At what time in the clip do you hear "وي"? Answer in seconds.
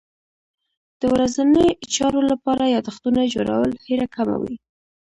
4.43-4.55